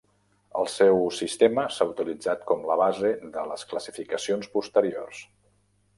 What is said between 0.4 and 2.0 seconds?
El seu sistema s'ha